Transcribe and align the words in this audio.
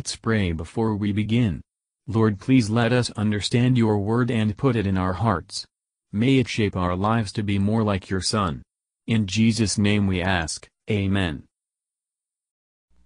Let's 0.00 0.16
pray 0.16 0.52
before 0.52 0.96
we 0.96 1.12
begin. 1.12 1.60
Lord 2.06 2.40
please 2.40 2.70
let 2.70 2.90
us 2.90 3.10
understand 3.18 3.76
your 3.76 3.98
word 3.98 4.30
and 4.30 4.56
put 4.56 4.74
it 4.74 4.86
in 4.86 4.96
our 4.96 5.12
hearts. 5.12 5.66
May 6.10 6.38
it 6.38 6.48
shape 6.48 6.74
our 6.74 6.96
lives 6.96 7.32
to 7.32 7.42
be 7.42 7.58
more 7.58 7.82
like 7.82 8.08
your 8.08 8.22
Son. 8.22 8.62
In 9.06 9.26
Jesus' 9.26 9.76
name 9.76 10.06
we 10.06 10.22
ask, 10.22 10.66
Amen. 10.90 11.42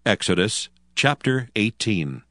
Exodus 0.06 0.68
chapter 0.94 1.48
18 1.56 2.22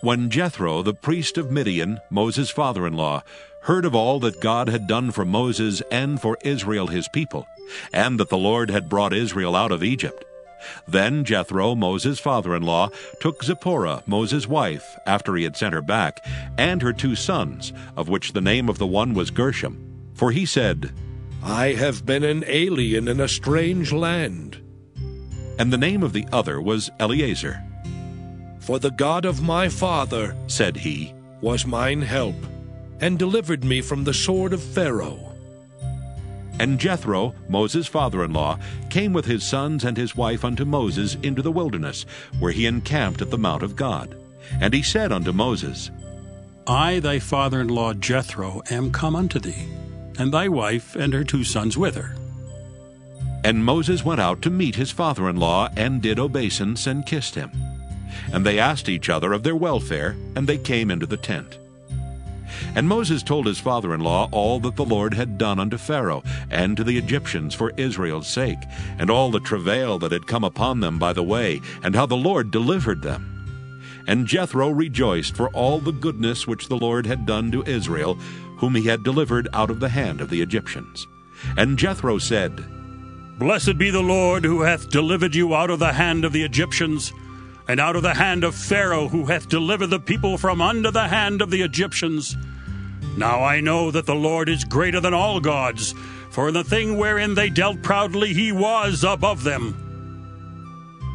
When 0.00 0.30
Jethro, 0.30 0.80
the 0.80 0.94
priest 0.94 1.36
of 1.36 1.50
Midian, 1.50 1.98
Moses' 2.08 2.48
father 2.48 2.86
in 2.86 2.94
law, 2.94 3.22
heard 3.64 3.84
of 3.84 3.94
all 3.94 4.18
that 4.20 4.40
God 4.40 4.70
had 4.70 4.86
done 4.86 5.10
for 5.10 5.26
Moses 5.26 5.82
and 5.90 6.18
for 6.18 6.38
Israel 6.42 6.86
his 6.86 7.06
people, 7.12 7.46
and 7.92 8.18
that 8.18 8.30
the 8.30 8.38
Lord 8.38 8.70
had 8.70 8.88
brought 8.88 9.12
Israel 9.12 9.54
out 9.54 9.72
of 9.72 9.84
Egypt, 9.84 10.24
then 10.86 11.24
Jethro, 11.24 11.74
Moses' 11.74 12.18
father 12.18 12.54
in 12.54 12.62
law, 12.62 12.90
took 13.20 13.42
Zipporah, 13.42 14.02
Moses' 14.06 14.46
wife, 14.46 14.96
after 15.06 15.36
he 15.36 15.44
had 15.44 15.56
sent 15.56 15.74
her 15.74 15.82
back, 15.82 16.24
and 16.58 16.82
her 16.82 16.92
two 16.92 17.14
sons, 17.14 17.72
of 17.96 18.08
which 18.08 18.32
the 18.32 18.40
name 18.40 18.68
of 18.68 18.78
the 18.78 18.86
one 18.86 19.14
was 19.14 19.30
Gershom. 19.30 20.10
For 20.14 20.30
he 20.30 20.46
said, 20.46 20.92
I 21.42 21.68
have 21.72 22.04
been 22.04 22.24
an 22.24 22.44
alien 22.46 23.08
in 23.08 23.20
a 23.20 23.28
strange 23.28 23.92
land. 23.92 24.60
And 25.58 25.72
the 25.72 25.78
name 25.78 26.02
of 26.02 26.12
the 26.12 26.26
other 26.32 26.60
was 26.60 26.90
Eliezer. 27.00 27.62
For 28.60 28.78
the 28.78 28.90
God 28.90 29.24
of 29.24 29.42
my 29.42 29.68
father, 29.68 30.36
said 30.46 30.76
he, 30.76 31.14
was 31.40 31.66
mine 31.66 32.02
help, 32.02 32.36
and 33.00 33.18
delivered 33.18 33.64
me 33.64 33.80
from 33.80 34.04
the 34.04 34.14
sword 34.14 34.52
of 34.52 34.62
Pharaoh 34.62 35.29
and 36.60 36.78
Jethro, 36.78 37.34
Moses' 37.48 37.86
father 37.86 38.22
in 38.22 38.34
law, 38.34 38.58
came 38.90 39.14
with 39.14 39.24
his 39.24 39.42
sons 39.42 39.82
and 39.82 39.96
his 39.96 40.14
wife 40.14 40.44
unto 40.44 40.66
Moses 40.66 41.16
into 41.22 41.40
the 41.40 41.50
wilderness, 41.50 42.04
where 42.38 42.52
he 42.52 42.66
encamped 42.66 43.22
at 43.22 43.30
the 43.30 43.38
mount 43.38 43.62
of 43.62 43.76
God. 43.76 44.14
And 44.60 44.74
he 44.74 44.82
said 44.82 45.10
unto 45.10 45.32
Moses, 45.32 45.90
I, 46.66 46.98
thy 46.98 47.18
father 47.18 47.62
in 47.62 47.68
law 47.68 47.94
Jethro, 47.94 48.60
am 48.70 48.92
come 48.92 49.16
unto 49.16 49.38
thee, 49.38 49.70
and 50.18 50.30
thy 50.30 50.48
wife 50.48 50.96
and 50.96 51.14
her 51.14 51.24
two 51.24 51.44
sons 51.44 51.78
with 51.78 51.94
her. 51.94 52.14
And 53.42 53.64
Moses 53.64 54.04
went 54.04 54.20
out 54.20 54.42
to 54.42 54.50
meet 54.50 54.74
his 54.74 54.90
father 54.90 55.30
in 55.30 55.36
law, 55.36 55.70
and 55.78 56.02
did 56.02 56.18
obeisance, 56.18 56.86
and 56.86 57.06
kissed 57.06 57.36
him. 57.36 57.50
And 58.34 58.44
they 58.44 58.58
asked 58.58 58.90
each 58.90 59.08
other 59.08 59.32
of 59.32 59.44
their 59.44 59.56
welfare, 59.56 60.14
and 60.36 60.46
they 60.46 60.58
came 60.58 60.90
into 60.90 61.06
the 61.06 61.16
tent. 61.16 61.58
And 62.74 62.88
Moses 62.88 63.22
told 63.22 63.46
his 63.46 63.58
father 63.58 63.94
in 63.94 64.00
law 64.00 64.28
all 64.32 64.60
that 64.60 64.76
the 64.76 64.84
Lord 64.84 65.14
had 65.14 65.38
done 65.38 65.58
unto 65.58 65.78
Pharaoh 65.78 66.22
and 66.50 66.76
to 66.76 66.84
the 66.84 66.98
Egyptians 66.98 67.54
for 67.54 67.72
Israel's 67.76 68.28
sake, 68.28 68.58
and 68.98 69.10
all 69.10 69.30
the 69.30 69.40
travail 69.40 69.98
that 69.98 70.12
had 70.12 70.26
come 70.26 70.44
upon 70.44 70.80
them 70.80 70.98
by 70.98 71.12
the 71.12 71.22
way, 71.22 71.60
and 71.82 71.94
how 71.94 72.06
the 72.06 72.16
Lord 72.16 72.50
delivered 72.50 73.02
them. 73.02 73.36
And 74.06 74.26
Jethro 74.26 74.70
rejoiced 74.70 75.36
for 75.36 75.48
all 75.50 75.78
the 75.78 75.92
goodness 75.92 76.46
which 76.46 76.68
the 76.68 76.78
Lord 76.78 77.06
had 77.06 77.26
done 77.26 77.50
to 77.52 77.62
Israel, 77.64 78.14
whom 78.56 78.74
he 78.74 78.86
had 78.86 79.04
delivered 79.04 79.48
out 79.52 79.70
of 79.70 79.80
the 79.80 79.88
hand 79.88 80.20
of 80.20 80.30
the 80.30 80.42
Egyptians. 80.42 81.06
And 81.56 81.78
Jethro 81.78 82.18
said, 82.18 82.64
Blessed 83.38 83.78
be 83.78 83.90
the 83.90 84.02
Lord 84.02 84.44
who 84.44 84.60
hath 84.60 84.90
delivered 84.90 85.34
you 85.34 85.54
out 85.54 85.70
of 85.70 85.78
the 85.78 85.92
hand 85.94 86.24
of 86.24 86.32
the 86.32 86.42
Egyptians, 86.42 87.12
and 87.68 87.80
out 87.80 87.96
of 87.96 88.02
the 88.02 88.14
hand 88.14 88.44
of 88.44 88.54
Pharaoh, 88.54 89.08
who 89.08 89.26
hath 89.26 89.48
delivered 89.48 89.88
the 89.88 90.00
people 90.00 90.38
from 90.38 90.60
under 90.60 90.90
the 90.90 91.08
hand 91.08 91.42
of 91.42 91.50
the 91.50 91.62
Egyptians. 91.62 92.36
Now 93.16 93.42
I 93.42 93.60
know 93.60 93.90
that 93.90 94.06
the 94.06 94.14
Lord 94.14 94.48
is 94.48 94.64
greater 94.64 95.00
than 95.00 95.14
all 95.14 95.40
gods, 95.40 95.94
for 96.30 96.48
in 96.48 96.54
the 96.54 96.64
thing 96.64 96.96
wherein 96.96 97.34
they 97.34 97.50
dealt 97.50 97.82
proudly 97.82 98.32
he 98.32 98.52
was 98.52 99.04
above 99.04 99.44
them. 99.44 99.86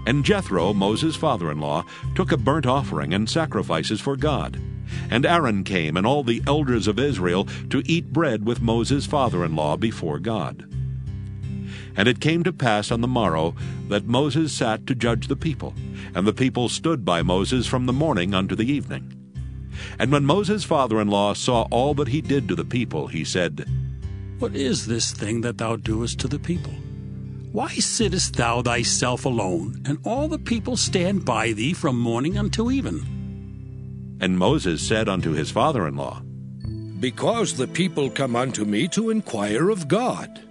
And 0.05 0.23
Jethro, 0.23 0.73
Moses' 0.73 1.15
father 1.15 1.51
in 1.51 1.59
law, 1.59 1.83
took 2.13 2.31
a 2.31 2.37
burnt 2.37 2.65
offering 2.65 3.13
and 3.13 3.29
sacrifices 3.29 3.99
for 3.99 4.15
God. 4.15 4.61
And 5.09 5.25
Aaron 5.25 5.63
came 5.63 5.97
and 5.97 6.05
all 6.05 6.23
the 6.23 6.43
elders 6.45 6.87
of 6.87 6.99
Israel 6.99 7.47
to 7.69 7.81
eat 7.85 8.13
bread 8.13 8.45
with 8.45 8.61
Moses' 8.61 9.05
father 9.05 9.43
in 9.43 9.55
law 9.55 9.77
before 9.77 10.19
God. 10.19 10.67
And 11.97 12.07
it 12.07 12.19
came 12.19 12.43
to 12.43 12.51
pass 12.53 12.91
on 12.91 13.01
the 13.01 13.07
morrow 13.07 13.55
that 13.87 14.05
Moses 14.05 14.53
sat 14.53 14.85
to 14.87 14.95
judge 14.95 15.27
the 15.27 15.35
people, 15.35 15.73
and 16.13 16.27
the 16.27 16.33
people 16.33 16.67
stood 16.67 17.05
by 17.05 17.21
Moses 17.21 17.67
from 17.67 17.85
the 17.85 17.93
morning 17.93 18.33
unto 18.33 18.55
the 18.55 18.69
evening. 18.69 19.11
And 19.99 20.11
when 20.11 20.25
Moses' 20.25 20.63
father 20.63 20.99
in 20.99 21.07
law 21.07 21.33
saw 21.33 21.63
all 21.71 21.93
that 21.95 22.09
he 22.09 22.21
did 22.21 22.47
to 22.47 22.55
the 22.55 22.65
people, 22.65 23.07
he 23.07 23.23
said, 23.23 23.65
What 24.39 24.55
is 24.55 24.85
this 24.85 25.11
thing 25.11 25.41
that 25.41 25.57
thou 25.57 25.75
doest 25.75 26.19
to 26.19 26.27
the 26.27 26.39
people? 26.39 26.73
Why 27.51 27.69
sittest 27.69 28.35
thou 28.35 28.61
thyself 28.61 29.25
alone, 29.25 29.81
and 29.85 29.97
all 30.03 30.27
the 30.27 30.39
people 30.39 30.75
stand 30.75 31.23
by 31.23 31.53
thee 31.53 31.73
from 31.73 31.97
morning 31.97 32.37
until 32.37 32.69
even? 32.71 34.17
And 34.19 34.37
Moses 34.37 34.81
said 34.81 35.07
unto 35.07 35.31
his 35.31 35.51
father 35.51 35.87
in 35.87 35.95
law, 35.95 36.21
Because 36.99 37.53
the 37.53 37.67
people 37.67 38.09
come 38.09 38.35
unto 38.35 38.65
me 38.65 38.87
to 38.89 39.09
inquire 39.09 39.69
of 39.69 39.87
God. 39.87 40.41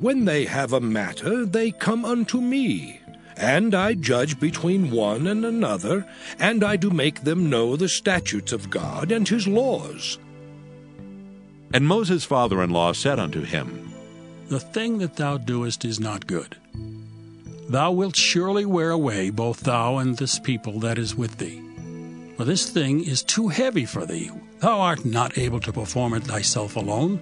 When 0.00 0.24
they 0.24 0.46
have 0.46 0.72
a 0.72 0.80
matter, 0.80 1.44
they 1.44 1.72
come 1.72 2.06
unto 2.06 2.40
me. 2.40 3.00
And 3.36 3.74
I 3.74 3.92
judge 3.92 4.40
between 4.40 4.90
one 4.90 5.26
and 5.26 5.44
another, 5.44 6.06
and 6.38 6.64
I 6.64 6.76
do 6.76 6.88
make 6.88 7.22
them 7.22 7.50
know 7.50 7.76
the 7.76 7.88
statutes 7.88 8.52
of 8.52 8.70
God 8.70 9.12
and 9.12 9.28
his 9.28 9.46
laws. 9.46 10.18
And 11.74 11.86
Moses' 11.86 12.24
father 12.24 12.62
in 12.62 12.70
law 12.70 12.92
said 12.92 13.18
unto 13.18 13.42
him, 13.42 13.92
The 14.48 14.58
thing 14.58 14.98
that 14.98 15.16
thou 15.16 15.36
doest 15.36 15.84
is 15.84 16.00
not 16.00 16.26
good. 16.26 16.56
Thou 17.68 17.92
wilt 17.92 18.16
surely 18.16 18.64
wear 18.64 18.90
away 18.90 19.28
both 19.28 19.60
thou 19.60 19.98
and 19.98 20.16
this 20.16 20.38
people 20.38 20.80
that 20.80 20.98
is 20.98 21.14
with 21.14 21.36
thee. 21.36 21.62
For 22.38 22.44
this 22.44 22.70
thing 22.70 23.04
is 23.04 23.22
too 23.22 23.48
heavy 23.48 23.84
for 23.84 24.06
thee. 24.06 24.30
Thou 24.60 24.80
art 24.80 25.04
not 25.04 25.36
able 25.36 25.60
to 25.60 25.72
perform 25.72 26.14
it 26.14 26.24
thyself 26.24 26.76
alone. 26.76 27.20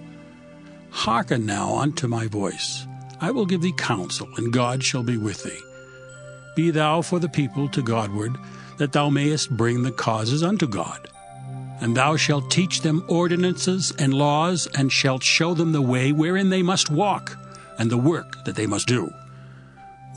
Hearken 0.91 1.45
now 1.45 1.75
unto 1.77 2.07
my 2.07 2.27
voice. 2.27 2.85
I 3.21 3.31
will 3.31 3.45
give 3.45 3.61
thee 3.61 3.73
counsel, 3.73 4.29
and 4.37 4.53
God 4.53 4.83
shall 4.83 5.03
be 5.03 5.17
with 5.17 5.43
thee. 5.43 5.59
Be 6.55 6.71
thou 6.71 7.01
for 7.01 7.19
the 7.19 7.29
people 7.29 7.69
to 7.69 7.81
Godward, 7.81 8.35
that 8.77 8.91
thou 8.91 9.09
mayest 9.09 9.55
bring 9.55 9.83
the 9.83 9.91
causes 9.91 10.43
unto 10.43 10.67
God. 10.67 11.09
And 11.81 11.95
thou 11.95 12.15
shalt 12.15 12.51
teach 12.51 12.81
them 12.81 13.05
ordinances 13.07 13.93
and 13.99 14.13
laws, 14.13 14.67
and 14.75 14.91
shalt 14.91 15.23
show 15.23 15.53
them 15.53 15.71
the 15.71 15.81
way 15.81 16.11
wherein 16.11 16.49
they 16.49 16.61
must 16.61 16.89
walk, 16.89 17.37
and 17.77 17.89
the 17.89 17.97
work 17.97 18.43
that 18.45 18.55
they 18.55 18.67
must 18.67 18.87
do. 18.87 19.13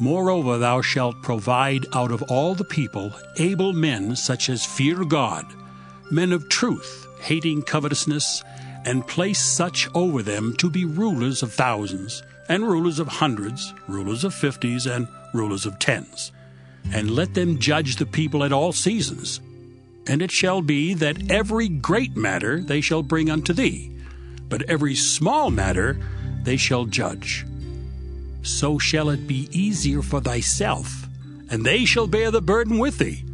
Moreover, 0.00 0.58
thou 0.58 0.80
shalt 0.80 1.22
provide 1.22 1.86
out 1.92 2.10
of 2.10 2.22
all 2.22 2.54
the 2.54 2.64
people 2.64 3.12
able 3.36 3.72
men 3.72 4.16
such 4.16 4.48
as 4.48 4.64
fear 4.64 5.04
God, 5.04 5.46
men 6.10 6.32
of 6.32 6.48
truth, 6.48 7.06
hating 7.20 7.62
covetousness, 7.62 8.42
and 8.84 9.06
place 9.06 9.40
such 9.40 9.88
over 9.94 10.22
them 10.22 10.54
to 10.58 10.70
be 10.70 10.84
rulers 10.84 11.42
of 11.42 11.52
thousands, 11.52 12.22
and 12.48 12.68
rulers 12.68 12.98
of 12.98 13.08
hundreds, 13.08 13.72
rulers 13.88 14.24
of 14.24 14.34
fifties, 14.34 14.86
and 14.86 15.08
rulers 15.32 15.66
of 15.66 15.78
tens. 15.78 16.32
And 16.92 17.10
let 17.10 17.34
them 17.34 17.58
judge 17.58 17.96
the 17.96 18.06
people 18.06 18.44
at 18.44 18.52
all 18.52 18.72
seasons. 18.72 19.40
And 20.06 20.20
it 20.20 20.30
shall 20.30 20.62
be 20.62 20.94
that 20.94 21.30
every 21.30 21.68
great 21.68 22.16
matter 22.16 22.60
they 22.60 22.80
shall 22.80 23.02
bring 23.02 23.30
unto 23.30 23.52
thee, 23.52 23.90
but 24.48 24.62
every 24.62 24.96
small 24.96 25.50
matter 25.50 25.98
they 26.42 26.56
shall 26.56 26.86
judge. 26.86 27.46
So 28.42 28.78
shall 28.78 29.10
it 29.10 29.28
be 29.28 29.48
easier 29.52 30.02
for 30.02 30.20
thyself, 30.20 31.06
and 31.48 31.64
they 31.64 31.84
shall 31.84 32.08
bear 32.08 32.32
the 32.32 32.42
burden 32.42 32.78
with 32.78 32.98
thee. 32.98 33.24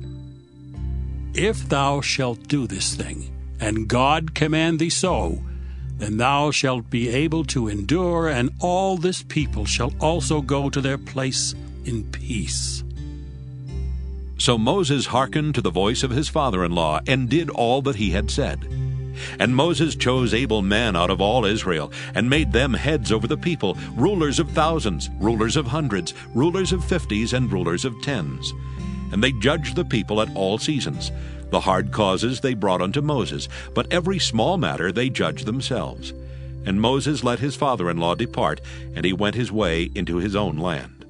If 1.32 1.68
thou 1.68 2.02
shalt 2.02 2.48
do 2.48 2.66
this 2.66 2.94
thing, 2.94 3.30
and 3.60 3.88
God 3.88 4.34
command 4.34 4.78
thee 4.78 4.90
so, 4.90 5.42
then 5.98 6.16
thou 6.16 6.52
shalt 6.52 6.90
be 6.90 7.08
able 7.08 7.44
to 7.46 7.68
endure, 7.68 8.28
and 8.28 8.50
all 8.60 8.96
this 8.96 9.22
people 9.22 9.64
shall 9.64 9.92
also 10.00 10.40
go 10.40 10.70
to 10.70 10.80
their 10.80 10.98
place 10.98 11.54
in 11.84 12.04
peace. 12.12 12.84
So 14.38 14.56
Moses 14.56 15.06
hearkened 15.06 15.56
to 15.56 15.60
the 15.60 15.70
voice 15.70 16.04
of 16.04 16.12
his 16.12 16.28
father 16.28 16.64
in 16.64 16.72
law, 16.72 17.00
and 17.08 17.28
did 17.28 17.50
all 17.50 17.82
that 17.82 17.96
he 17.96 18.10
had 18.10 18.30
said. 18.30 18.64
And 19.40 19.56
Moses 19.56 19.96
chose 19.96 20.32
able 20.32 20.62
men 20.62 20.94
out 20.94 21.10
of 21.10 21.20
all 21.20 21.44
Israel, 21.44 21.90
and 22.14 22.30
made 22.30 22.52
them 22.52 22.74
heads 22.74 23.10
over 23.10 23.26
the 23.26 23.36
people, 23.36 23.76
rulers 23.96 24.38
of 24.38 24.48
thousands, 24.50 25.10
rulers 25.18 25.56
of 25.56 25.66
hundreds, 25.66 26.14
rulers 26.34 26.72
of 26.72 26.84
fifties, 26.84 27.32
and 27.32 27.52
rulers 27.52 27.84
of 27.84 28.00
tens. 28.00 28.52
And 29.10 29.24
they 29.24 29.32
judged 29.32 29.74
the 29.74 29.84
people 29.84 30.20
at 30.20 30.32
all 30.36 30.58
seasons. 30.58 31.10
The 31.50 31.60
hard 31.60 31.92
causes 31.92 32.40
they 32.40 32.54
brought 32.54 32.82
unto 32.82 33.00
Moses, 33.00 33.48
but 33.74 33.90
every 33.92 34.18
small 34.18 34.58
matter 34.58 34.92
they 34.92 35.08
judged 35.08 35.46
themselves. 35.46 36.12
And 36.66 36.80
Moses 36.80 37.24
let 37.24 37.38
his 37.38 37.56
father 37.56 37.88
in 37.88 37.96
law 37.96 38.14
depart, 38.14 38.60
and 38.94 39.04
he 39.04 39.12
went 39.12 39.34
his 39.34 39.50
way 39.50 39.90
into 39.94 40.16
his 40.16 40.36
own 40.36 40.58
land. 40.58 41.06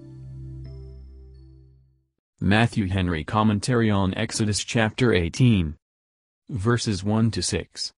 Matthew 2.41 2.87
Henry 2.87 3.25
Commentary 3.25 3.91
on 3.91 4.15
Exodus 4.15 4.63
chapter 4.63 5.13
18 5.13 5.77
Verses 6.49 7.03
1 7.03 7.33
to 7.33 7.43
6 7.43 7.93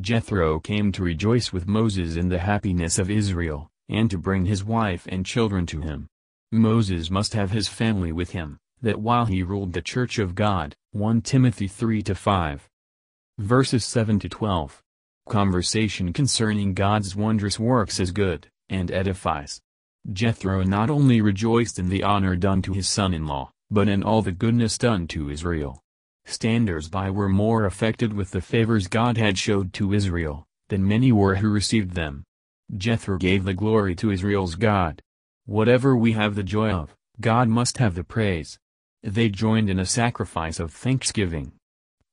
Jethro 0.00 0.58
came 0.58 0.90
to 0.90 1.04
rejoice 1.04 1.52
with 1.52 1.68
Moses 1.68 2.16
in 2.16 2.28
the 2.28 2.40
happiness 2.40 2.98
of 2.98 3.08
Israel, 3.08 3.70
and 3.88 4.10
to 4.10 4.18
bring 4.18 4.46
his 4.46 4.64
wife 4.64 5.06
and 5.08 5.24
children 5.24 5.64
to 5.66 5.82
him. 5.82 6.08
Moses 6.50 7.08
must 7.08 7.34
have 7.34 7.52
his 7.52 7.68
family 7.68 8.10
with 8.10 8.30
him, 8.30 8.58
that 8.84 9.00
while 9.00 9.24
he 9.24 9.42
ruled 9.42 9.72
the 9.72 9.80
church 9.80 10.18
of 10.18 10.34
God, 10.34 10.76
1 10.92 11.22
Timothy 11.22 11.66
3-5. 11.66 12.60
Verses 13.38 13.82
7-12. 13.82 14.82
Conversation 15.26 16.12
concerning 16.12 16.74
God's 16.74 17.16
wondrous 17.16 17.58
works 17.58 17.98
is 17.98 18.12
good, 18.12 18.46
and 18.68 18.90
edifies. 18.90 19.62
Jethro 20.12 20.62
not 20.62 20.90
only 20.90 21.22
rejoiced 21.22 21.78
in 21.78 21.88
the 21.88 22.02
honor 22.02 22.36
done 22.36 22.60
to 22.60 22.74
his 22.74 22.86
son-in-law, 22.86 23.50
but 23.70 23.88
in 23.88 24.02
all 24.02 24.20
the 24.20 24.32
goodness 24.32 24.76
done 24.76 25.06
to 25.08 25.30
Israel. 25.30 25.82
Standers-by 26.26 27.08
were 27.08 27.30
more 27.30 27.64
affected 27.64 28.12
with 28.12 28.32
the 28.32 28.42
favors 28.42 28.86
God 28.86 29.16
had 29.16 29.38
showed 29.38 29.72
to 29.72 29.94
Israel, 29.94 30.46
than 30.68 30.86
many 30.86 31.10
were 31.10 31.36
who 31.36 31.48
received 31.48 31.92
them. 31.92 32.22
Jethro 32.76 33.16
gave 33.16 33.44
the 33.44 33.54
glory 33.54 33.94
to 33.94 34.10
Israel's 34.10 34.56
God. 34.56 35.00
Whatever 35.46 35.96
we 35.96 36.12
have 36.12 36.34
the 36.34 36.42
joy 36.42 36.70
of, 36.70 36.94
God 37.18 37.48
must 37.48 37.78
have 37.78 37.94
the 37.94 38.04
praise. 38.04 38.58
They 39.06 39.28
joined 39.28 39.68
in 39.68 39.78
a 39.78 39.84
sacrifice 39.84 40.58
of 40.58 40.72
thanksgiving. 40.72 41.52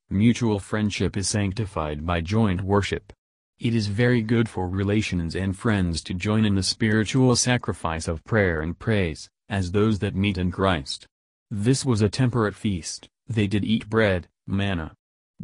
Mutual 0.10 0.60
friendship 0.60 1.16
is 1.16 1.30
sanctified 1.30 2.06
by 2.06 2.20
joint 2.20 2.64
worship. 2.64 3.14
It 3.60 3.74
is 3.74 3.88
very 3.88 4.22
good 4.22 4.50
for 4.50 4.68
relations 4.68 5.34
and 5.34 5.58
friends 5.58 6.02
to 6.04 6.14
join 6.14 6.44
in 6.44 6.56
the 6.56 6.64
spiritual 6.64 7.34
sacrifice 7.38 8.10
of 8.10 8.26
prayer 8.26 8.60
and 8.60 8.78
praise, 8.78 9.30
as 9.48 9.72
those 9.72 10.00
that 10.00 10.16
meet 10.16 10.38
in 10.38 10.52
Christ. 10.52 11.08
This 11.50 11.86
was 11.86 12.02
a 12.02 12.10
temperate 12.10 12.56
feast, 12.56 13.08
they 13.26 13.48
did 13.48 13.64
eat 13.64 13.90
bread, 13.90 14.28
manna. 14.46 14.92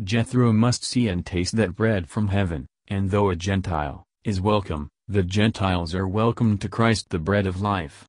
Jethro 0.03 0.51
must 0.51 0.83
see 0.83 1.07
and 1.07 1.25
taste 1.25 1.55
that 1.55 1.77
bread 1.77 2.09
from 2.09 2.27
heaven, 2.27 2.65
and 2.89 3.09
though 3.09 3.29
a 3.29 3.37
Gentile, 3.37 4.03
is 4.25 4.41
welcome, 4.41 4.89
the 5.07 5.23
Gentiles 5.23 5.95
are 5.95 6.09
welcome 6.09 6.57
to 6.57 6.67
Christ 6.67 7.07
the 7.07 7.19
bread 7.19 7.47
of 7.47 7.61
life. 7.61 8.03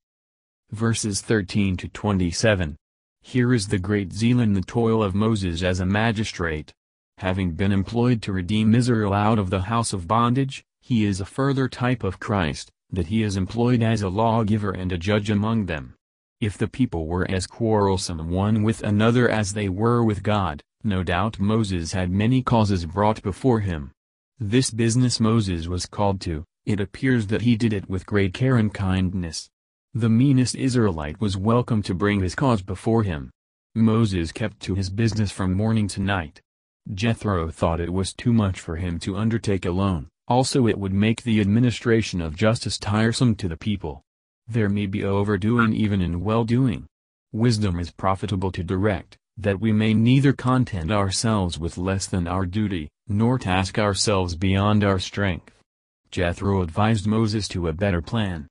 Verses 0.71 1.21
13 1.21 1.77
to 1.77 1.87
27. 1.87 2.75
Here 3.21 3.53
is 3.53 3.67
the 3.67 3.79
great 3.79 4.13
zeal 4.13 4.39
and 4.39 4.55
the 4.55 4.61
toil 4.61 5.03
of 5.03 5.13
Moses 5.13 5.61
as 5.61 5.79
a 5.79 5.85
magistrate. 5.85 6.73
Having 7.17 7.51
been 7.51 7.71
employed 7.71 8.21
to 8.23 8.33
redeem 8.33 8.73
Israel 8.73 9.13
out 9.13 9.39
of 9.39 9.49
the 9.49 9.63
house 9.63 9.93
of 9.93 10.07
bondage, 10.07 10.63
he 10.81 11.05
is 11.05 11.19
a 11.19 11.25
further 11.25 11.67
type 11.67 12.03
of 12.03 12.19
Christ, 12.19 12.71
that 12.91 13.07
he 13.07 13.23
is 13.23 13.35
employed 13.35 13.83
as 13.83 14.01
a 14.01 14.09
lawgiver 14.09 14.71
and 14.71 14.91
a 14.91 14.97
judge 14.97 15.29
among 15.29 15.65
them. 15.65 15.95
If 16.39 16.57
the 16.57 16.67
people 16.67 17.05
were 17.05 17.29
as 17.29 17.45
quarrelsome 17.45 18.29
one 18.29 18.63
with 18.63 18.81
another 18.81 19.29
as 19.29 19.53
they 19.53 19.67
were 19.67 20.03
with 20.03 20.23
God, 20.23 20.63
no 20.83 21.03
doubt 21.03 21.39
Moses 21.39 21.91
had 21.91 22.09
many 22.09 22.41
causes 22.41 22.85
brought 22.85 23.21
before 23.21 23.59
him. 23.59 23.91
This 24.39 24.71
business 24.71 25.19
Moses 25.19 25.67
was 25.67 25.85
called 25.85 26.21
to, 26.21 26.45
it 26.65 26.79
appears 26.79 27.27
that 27.27 27.41
he 27.41 27.57
did 27.57 27.73
it 27.73 27.89
with 27.89 28.05
great 28.05 28.33
care 28.33 28.55
and 28.55 28.73
kindness. 28.73 29.49
The 29.99 30.07
meanest 30.07 30.55
Israelite 30.55 31.19
was 31.19 31.35
welcome 31.35 31.83
to 31.83 31.93
bring 31.93 32.21
his 32.21 32.33
cause 32.33 32.61
before 32.61 33.03
him. 33.03 33.31
Moses 33.75 34.31
kept 34.31 34.61
to 34.61 34.73
his 34.73 34.89
business 34.89 35.29
from 35.29 35.53
morning 35.53 35.89
to 35.89 35.99
night. 35.99 36.39
Jethro 36.93 37.49
thought 37.49 37.81
it 37.81 37.91
was 37.91 38.13
too 38.13 38.31
much 38.31 38.61
for 38.61 38.77
him 38.77 38.97
to 38.99 39.17
undertake 39.17 39.65
alone, 39.65 40.07
also 40.25 40.67
it 40.67 40.79
would 40.79 40.93
make 40.93 41.23
the 41.23 41.41
administration 41.41 42.21
of 42.21 42.37
justice 42.37 42.77
tiresome 42.77 43.35
to 43.35 43.49
the 43.49 43.57
people. 43.57 44.01
There 44.47 44.69
may 44.69 44.85
be 44.85 45.03
overdoing 45.03 45.73
even 45.73 45.99
in 45.99 46.23
well-doing. 46.23 46.85
Wisdom 47.33 47.77
is 47.77 47.91
profitable 47.91 48.53
to 48.53 48.63
direct, 48.63 49.17
that 49.35 49.59
we 49.59 49.73
may 49.73 49.93
neither 49.93 50.31
content 50.31 50.91
ourselves 50.91 51.59
with 51.59 51.77
less 51.77 52.07
than 52.07 52.25
our 52.25 52.45
duty, 52.45 52.87
nor 53.09 53.37
task 53.37 53.77
ourselves 53.77 54.37
beyond 54.37 54.81
our 54.81 54.99
strength. 54.99 55.51
Jethro 56.09 56.61
advised 56.61 57.05
Moses 57.05 57.49
to 57.49 57.67
a 57.67 57.73
better 57.73 58.01
plan. 58.01 58.47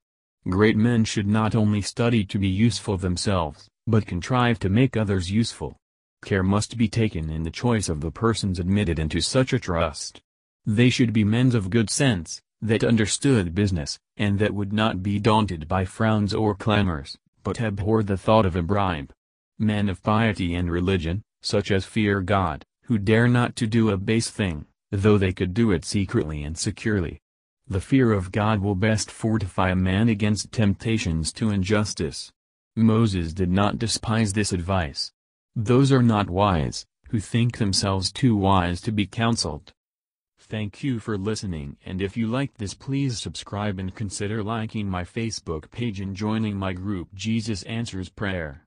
Great 0.47 0.77
men 0.77 1.03
should 1.03 1.27
not 1.27 1.53
only 1.53 1.81
study 1.81 2.23
to 2.23 2.39
be 2.39 2.47
useful 2.47 2.97
themselves, 2.97 3.69
but 3.85 4.05
contrive 4.05 4.57
to 4.59 4.69
make 4.69 4.95
others 4.95 5.29
useful. 5.29 5.77
Care 6.23 6.43
must 6.43 6.77
be 6.77 6.87
taken 6.87 7.29
in 7.29 7.43
the 7.43 7.51
choice 7.51 7.89
of 7.89 8.01
the 8.01 8.11
persons 8.11 8.59
admitted 8.59 8.99
into 8.99 9.19
such 9.19 9.51
a 9.51 9.59
trust. 9.59 10.21
They 10.65 10.89
should 10.89 11.13
be 11.13 11.23
men 11.23 11.55
of 11.55 11.69
good 11.69 11.89
sense, 11.89 12.41
that 12.61 12.83
understood 12.83 13.55
business, 13.55 13.99
and 14.17 14.39
that 14.39 14.53
would 14.53 14.73
not 14.73 15.01
be 15.03 15.19
daunted 15.19 15.67
by 15.67 15.85
frowns 15.85 16.33
or 16.33 16.55
clamors, 16.55 17.17
but 17.43 17.61
abhor 17.61 18.03
the 18.03 18.17
thought 18.17 18.45
of 18.45 18.55
a 18.55 18.61
bribe. 18.61 19.11
Men 19.57 19.89
of 19.89 20.03
piety 20.03 20.55
and 20.55 20.71
religion, 20.71 21.21
such 21.41 21.71
as 21.71 21.85
fear 21.85 22.21
God, 22.21 22.65
who 22.83 22.97
dare 22.97 23.27
not 23.27 23.55
to 23.57 23.67
do 23.67 23.89
a 23.89 23.97
base 23.97 24.29
thing, 24.29 24.65
though 24.91 25.17
they 25.17 25.33
could 25.33 25.53
do 25.53 25.71
it 25.71 25.85
secretly 25.85 26.43
and 26.43 26.57
securely. 26.57 27.19
The 27.69 27.79
fear 27.79 28.11
of 28.11 28.31
God 28.31 28.61
will 28.61 28.73
best 28.73 29.11
fortify 29.11 29.69
a 29.69 29.75
man 29.75 30.09
against 30.09 30.51
temptations 30.51 31.31
to 31.33 31.51
injustice. 31.51 32.31
Moses 32.75 33.31
did 33.31 33.51
not 33.51 33.77
despise 33.77 34.33
this 34.33 34.51
advice. 34.51 35.11
Those 35.55 35.91
are 35.91 36.01
not 36.01 36.31
wise, 36.31 36.87
who 37.09 37.19
think 37.19 37.57
themselves 37.57 38.11
too 38.11 38.35
wise 38.35 38.81
to 38.81 38.91
be 38.91 39.05
counseled. 39.05 39.71
Thank 40.39 40.83
you 40.83 40.97
for 40.99 41.15
listening 41.15 41.77
and 41.85 42.01
if 42.01 42.17
you 42.17 42.25
liked 42.25 42.57
this 42.57 42.73
please 42.73 43.19
subscribe 43.19 43.77
and 43.77 43.93
consider 43.93 44.41
liking 44.41 44.89
my 44.89 45.03
Facebook 45.03 45.69
page 45.69 45.99
and 45.99 46.15
joining 46.15 46.57
my 46.57 46.73
group 46.73 47.09
Jesus 47.13 47.61
Answers 47.63 48.09
Prayer. 48.09 48.65